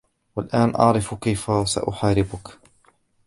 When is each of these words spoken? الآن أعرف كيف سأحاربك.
الآن 0.37 0.75
أعرف 0.75 1.13
كيف 1.13 1.51
سأحاربك. 1.69 2.57